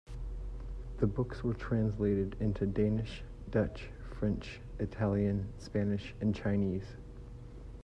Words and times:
The 0.97 1.05
books 1.05 1.43
were 1.43 1.53
translated 1.53 2.35
into 2.39 2.65
Danish, 2.65 3.21
Dutch, 3.51 3.91
French, 4.17 4.59
Italian, 4.79 5.53
Spanish 5.59 6.15
and 6.19 6.33
Chinese. 6.33 6.95